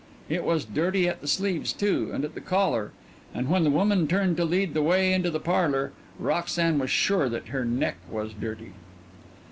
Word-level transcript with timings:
It 0.29 0.43
was 0.43 0.65
dirty 0.65 1.07
at 1.07 1.21
the 1.21 1.27
sleeves, 1.27 1.71
too, 1.73 2.09
and 2.11 2.25
at 2.25 2.33
the 2.33 2.41
collar 2.41 2.91
and 3.35 3.47
when 3.47 3.63
the 3.63 3.69
woman 3.69 4.07
turned 4.07 4.35
to 4.37 4.45
lead 4.45 4.73
the 4.73 4.81
way 4.81 5.13
into 5.13 5.29
the 5.29 5.39
parlor, 5.39 5.91
Roxanne 6.17 6.79
was 6.79 6.89
sure 6.89 7.29
that 7.29 7.49
her 7.49 7.63
neck 7.65 7.97
was 8.09 8.33
dirty. 8.33 8.73